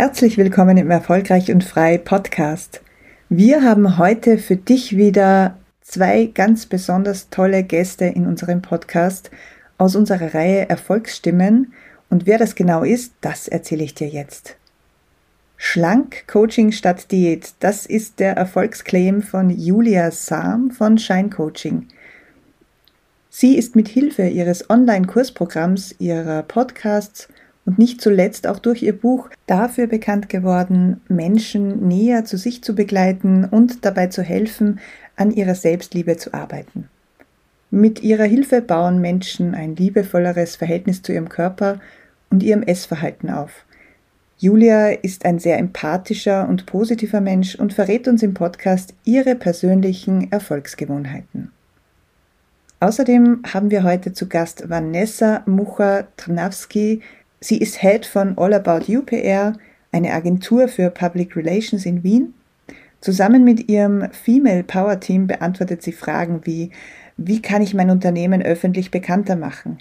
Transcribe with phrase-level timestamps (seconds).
[0.00, 2.80] Herzlich willkommen im Erfolgreich und Frei Podcast.
[3.28, 9.30] Wir haben heute für dich wieder zwei ganz besonders tolle Gäste in unserem Podcast
[9.76, 11.74] aus unserer Reihe Erfolgsstimmen.
[12.08, 14.56] Und wer das genau ist, das erzähle ich dir jetzt.
[15.58, 21.88] Schlank Coaching statt Diät, das ist der Erfolgsclaim von Julia Sam von Shine Coaching.
[23.28, 27.28] Sie ist mit Hilfe ihres Online-Kursprogramms, ihrer Podcasts
[27.64, 32.74] und nicht zuletzt auch durch ihr Buch dafür bekannt geworden, Menschen näher zu sich zu
[32.74, 34.80] begleiten und dabei zu helfen,
[35.16, 36.88] an ihrer Selbstliebe zu arbeiten.
[37.70, 41.78] Mit ihrer Hilfe bauen Menschen ein liebevolleres Verhältnis zu ihrem Körper
[42.30, 43.64] und ihrem Essverhalten auf.
[44.38, 50.32] Julia ist ein sehr empathischer und positiver Mensch und verrät uns im Podcast ihre persönlichen
[50.32, 51.52] Erfolgsgewohnheiten.
[52.80, 57.02] Außerdem haben wir heute zu Gast Vanessa Mucha-Trnawski,
[57.42, 59.54] Sie ist Head von All About You PR,
[59.92, 62.34] eine Agentur für Public Relations in Wien.
[63.00, 66.70] Zusammen mit ihrem Female Power Team beantwortet sie Fragen wie,
[67.16, 69.78] wie kann ich mein Unternehmen öffentlich bekannter machen?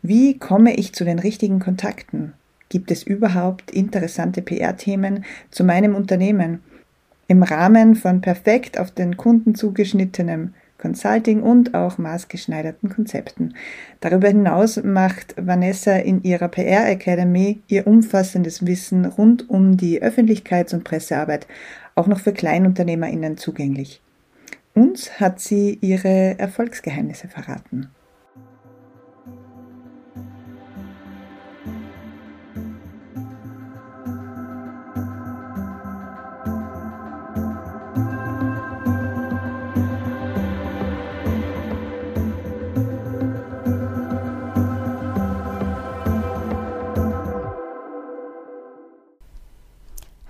[0.00, 2.32] Wie komme ich zu den richtigen Kontakten?
[2.70, 6.62] Gibt es überhaupt interessante PR-Themen zu meinem Unternehmen?
[7.28, 13.54] Im Rahmen von perfekt auf den Kunden zugeschnittenem Consulting und auch maßgeschneiderten Konzepten.
[14.00, 20.74] Darüber hinaus macht Vanessa in ihrer PR Academy ihr umfassendes Wissen rund um die Öffentlichkeits-
[20.74, 21.46] und Pressearbeit
[21.94, 24.00] auch noch für KleinunternehmerInnen zugänglich.
[24.74, 27.90] Uns hat sie ihre Erfolgsgeheimnisse verraten.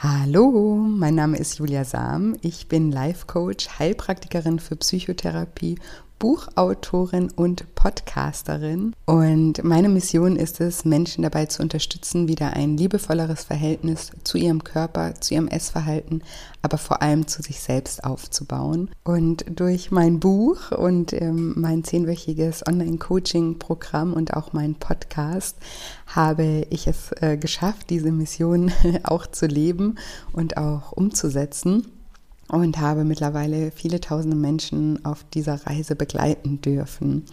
[0.00, 2.36] Hallo, mein Name ist Julia Sam.
[2.40, 5.80] Ich bin Life Coach, Heilpraktikerin für Psychotherapie
[6.18, 8.94] Buchautorin und Podcasterin.
[9.06, 14.64] Und meine Mission ist es, Menschen dabei zu unterstützen, wieder ein liebevolleres Verhältnis zu ihrem
[14.64, 16.22] Körper, zu ihrem Essverhalten,
[16.62, 18.90] aber vor allem zu sich selbst aufzubauen.
[19.04, 25.56] Und durch mein Buch und ähm, mein zehnwöchiges Online-Coaching-Programm und auch meinen Podcast
[26.06, 28.72] habe ich es äh, geschafft, diese Mission
[29.04, 29.96] auch zu leben
[30.32, 31.86] und auch umzusetzen
[32.48, 37.24] und habe mittlerweile viele tausende Menschen auf dieser Reise begleiten dürfen.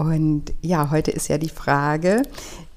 [0.00, 2.22] Und ja, heute ist ja die Frage,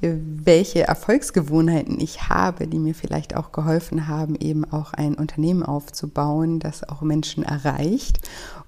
[0.01, 6.59] welche Erfolgsgewohnheiten ich habe, die mir vielleicht auch geholfen haben, eben auch ein Unternehmen aufzubauen,
[6.59, 8.19] das auch Menschen erreicht.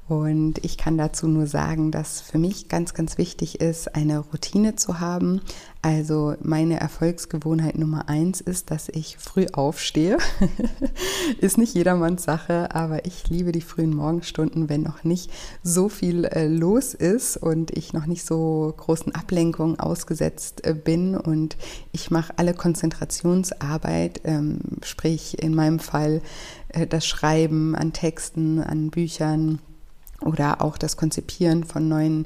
[0.08, 4.76] Und ich kann dazu nur sagen, dass für mich ganz, ganz wichtig ist, eine Routine
[4.76, 5.42] zu haben.
[5.82, 10.20] Also meine Erfolgsgewohnheit Nummer eins ist, dass ich früh aufstehe.
[11.42, 15.32] ist nicht jedermanns Sache, aber ich liebe die frühen Morgenstunden, wenn noch nicht
[15.64, 18.45] so viel äh, los ist und ich noch nicht so
[18.78, 21.16] großen Ablenkungen ausgesetzt äh, bin.
[21.16, 21.58] Und
[21.92, 26.22] ich mache alle Konzentrationsarbeit, ähm, sprich in meinem Fall
[26.70, 29.60] äh, das Schreiben an Texten, an Büchern
[30.22, 32.26] oder auch das Konzipieren von neuen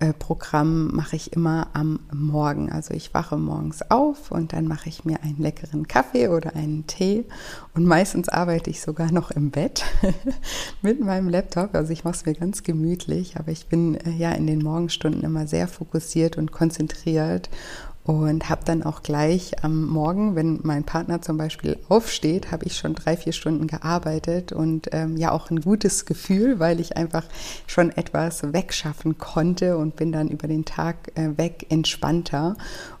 [0.00, 2.72] äh, Programmen mache ich immer am Morgen.
[2.72, 6.86] Also ich wache morgens auf und dann mache ich mir einen leckeren Kaffee oder einen
[6.86, 7.24] Tee
[7.74, 9.84] und meistens arbeite ich sogar noch im Bett
[10.82, 11.74] mit meinem Laptop.
[11.74, 15.22] Also ich mache es mir ganz gemütlich, aber ich bin äh, ja in den Morgenstunden
[15.22, 17.50] immer sehr fokussiert und konzentriert
[18.10, 22.76] und habe dann auch gleich am Morgen, wenn mein Partner zum Beispiel aufsteht, habe ich
[22.76, 27.22] schon drei, vier Stunden gearbeitet und ähm, ja auch ein gutes Gefühl, weil ich einfach
[27.68, 32.56] schon etwas wegschaffen konnte und bin dann über den Tag äh, weg entspannter.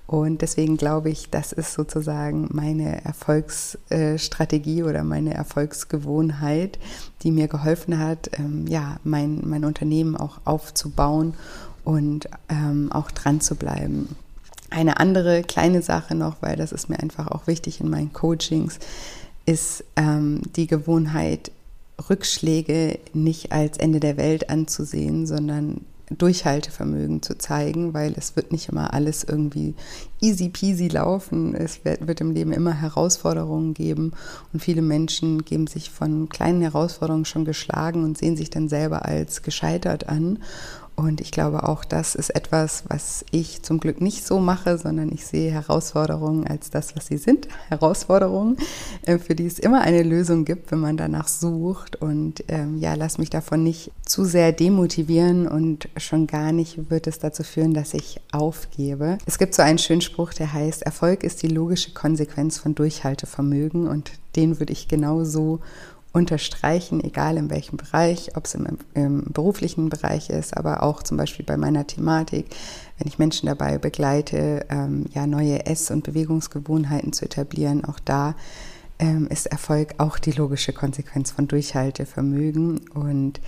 [0.06, 6.78] Und deswegen glaube ich, das ist sozusagen meine Erfolgsstrategie oder meine Erfolgsgewohnheit,
[7.24, 11.34] die mir geholfen hat, ähm, ja, mein, mein Unternehmen auch aufzubauen
[11.82, 14.14] und ähm, auch dran zu bleiben.
[14.70, 18.78] Eine andere kleine Sache noch, weil das ist mir einfach auch wichtig in meinen Coachings,
[19.46, 21.50] ist ähm, die Gewohnheit,
[22.08, 28.68] Rückschläge nicht als Ende der Welt anzusehen, sondern Durchhaltevermögen zu zeigen, weil es wird nicht
[28.68, 29.74] immer alles irgendwie
[30.20, 31.54] easy peasy laufen.
[31.54, 34.12] Es wird, wird im Leben immer Herausforderungen geben
[34.52, 39.04] und viele Menschen geben sich von kleinen Herausforderungen schon geschlagen und sehen sich dann selber
[39.04, 40.40] als gescheitert an.
[41.00, 45.10] Und ich glaube, auch das ist etwas, was ich zum Glück nicht so mache, sondern
[45.12, 47.48] ich sehe Herausforderungen als das, was sie sind.
[47.68, 48.56] Herausforderungen,
[49.06, 51.96] äh, für die es immer eine Lösung gibt, wenn man danach sucht.
[51.96, 57.06] Und ähm, ja, lass mich davon nicht zu sehr demotivieren und schon gar nicht wird
[57.06, 59.18] es dazu führen, dass ich aufgebe.
[59.26, 63.88] Es gibt so einen schönen Spruch, der heißt, Erfolg ist die logische Konsequenz von Durchhaltevermögen
[63.88, 65.60] und den würde ich genauso
[66.12, 71.16] unterstreichen, egal in welchem Bereich, ob es im, im, beruflichen Bereich ist, aber auch zum
[71.16, 72.46] Beispiel bei meiner Thematik,
[72.98, 78.34] wenn ich Menschen dabei begleite, ähm, ja neue Ess- und Bewegungsgewohnheiten zu etablieren, auch da
[79.00, 82.88] ähm, ist Erfolg auch die logische Konsequenz von Durchhaltevermögen.
[82.90, 83.40] Und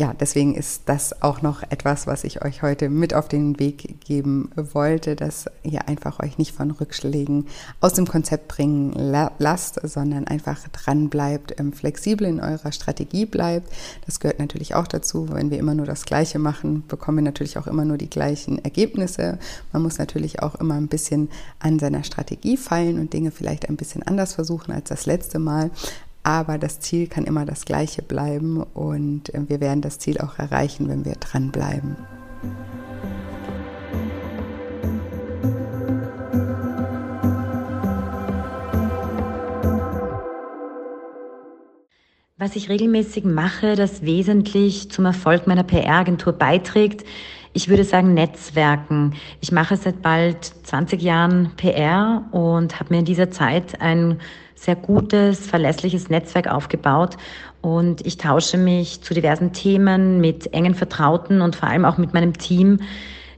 [0.00, 4.00] ja, deswegen ist das auch noch etwas, was ich euch heute mit auf den Weg
[4.00, 7.48] geben wollte, dass ihr einfach euch nicht von Rückschlägen
[7.82, 8.94] aus dem Konzept bringen
[9.38, 13.70] lasst, sondern einfach dran bleibt, ähm, flexibel in eurer Strategie bleibt.
[14.06, 15.28] Das gehört natürlich auch dazu.
[15.28, 18.58] Wenn wir immer nur das Gleiche machen, bekommen wir natürlich auch immer nur die gleichen
[18.64, 19.38] Ergebnisse.
[19.70, 23.76] Man muss natürlich auch immer ein bisschen an seiner Strategie feilen und Dinge vielleicht ein
[23.76, 25.70] bisschen anders versuchen als das letzte Mal
[26.22, 30.38] aber das Ziel kann immer das gleiche bleiben und äh, wir werden das Ziel auch
[30.38, 31.96] erreichen, wenn wir dranbleiben.
[42.36, 47.04] Was ich regelmäßig mache, das wesentlich zum Erfolg meiner PR-Agentur beiträgt,
[47.52, 49.14] ich würde sagen Netzwerken.
[49.40, 54.20] Ich mache seit bald 20 Jahren PR und habe mir in dieser Zeit ein
[54.60, 57.16] sehr gutes, verlässliches Netzwerk aufgebaut.
[57.62, 62.12] Und ich tausche mich zu diversen Themen mit engen Vertrauten und vor allem auch mit
[62.12, 62.80] meinem Team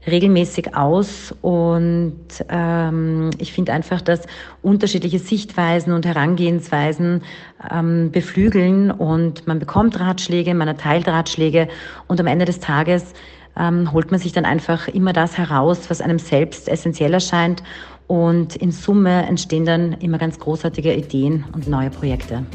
[0.05, 1.33] regelmäßig aus.
[1.41, 4.23] Und ähm, ich finde einfach, dass
[4.61, 7.23] unterschiedliche Sichtweisen und Herangehensweisen
[7.71, 8.91] ähm, beflügeln.
[8.91, 11.69] Und man bekommt Ratschläge, man erteilt Ratschläge.
[12.07, 13.13] Und am Ende des Tages
[13.57, 17.63] ähm, holt man sich dann einfach immer das heraus, was einem selbst essentiell erscheint
[18.07, 22.45] und in Summe entstehen dann immer ganz großartige Ideen und neue Projekte.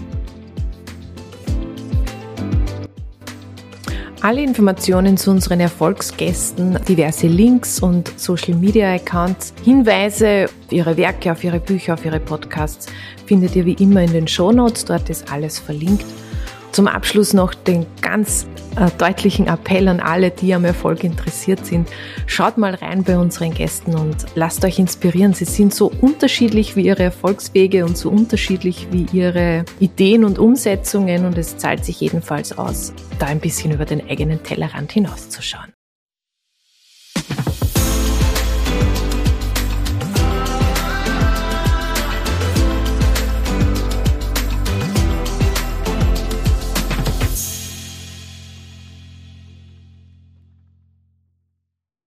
[4.20, 11.30] Alle Informationen zu unseren Erfolgsgästen, diverse Links und Social Media Accounts, Hinweise auf ihre Werke,
[11.30, 12.88] auf ihre Bücher, auf ihre Podcasts
[13.26, 14.84] findet ihr wie immer in den Show Notes.
[14.84, 16.04] Dort ist alles verlinkt.
[16.78, 18.46] Zum Abschluss noch den ganz
[18.76, 21.88] äh, deutlichen Appell an alle, die am Erfolg interessiert sind.
[22.26, 25.34] Schaut mal rein bei unseren Gästen und lasst euch inspirieren.
[25.34, 31.26] Sie sind so unterschiedlich wie ihre Erfolgswege und so unterschiedlich wie ihre Ideen und Umsetzungen
[31.26, 35.77] und es zahlt sich jedenfalls aus, da ein bisschen über den eigenen Tellerrand hinauszuschauen.